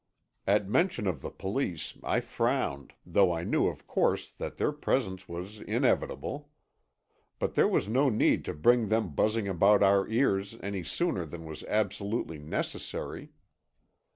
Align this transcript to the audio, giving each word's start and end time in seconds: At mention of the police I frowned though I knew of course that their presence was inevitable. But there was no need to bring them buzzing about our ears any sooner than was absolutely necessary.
At 0.47 0.67
mention 0.67 1.05
of 1.05 1.21
the 1.21 1.29
police 1.29 1.95
I 2.01 2.21
frowned 2.21 2.93
though 3.05 3.31
I 3.31 3.43
knew 3.43 3.67
of 3.67 3.85
course 3.85 4.31
that 4.39 4.57
their 4.57 4.71
presence 4.71 5.29
was 5.29 5.59
inevitable. 5.59 6.49
But 7.37 7.53
there 7.53 7.67
was 7.67 7.87
no 7.87 8.09
need 8.09 8.43
to 8.45 8.55
bring 8.55 8.87
them 8.89 9.09
buzzing 9.13 9.47
about 9.47 9.83
our 9.83 10.07
ears 10.07 10.57
any 10.63 10.83
sooner 10.83 11.23
than 11.23 11.45
was 11.45 11.63
absolutely 11.65 12.39
necessary. 12.39 13.29